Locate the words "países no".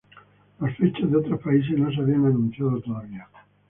1.41-1.91